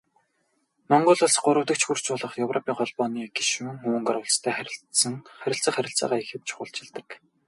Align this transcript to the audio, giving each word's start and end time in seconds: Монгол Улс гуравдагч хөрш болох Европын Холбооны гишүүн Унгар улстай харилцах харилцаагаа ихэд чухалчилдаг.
Монгол 0.91 1.19
Улс 1.25 1.35
гуравдагч 1.45 1.81
хөрш 1.85 2.03
болох 2.11 2.33
Европын 2.45 2.75
Холбооны 2.77 3.23
гишүүн 3.37 3.75
Унгар 3.95 4.17
улстай 4.21 4.53
харилцах 5.43 5.73
харилцаагаа 5.77 6.19
ихэд 6.23 6.41
чухалчилдаг. 6.49 7.07